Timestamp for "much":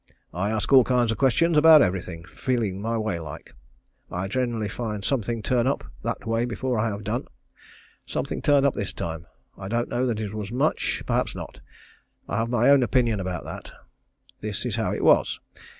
10.51-11.03